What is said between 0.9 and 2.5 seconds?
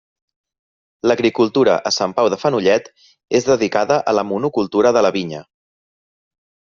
L'agricultura a Sant Pau de